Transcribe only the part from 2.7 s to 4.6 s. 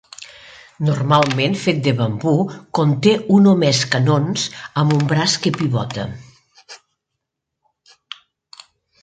conté un o més canons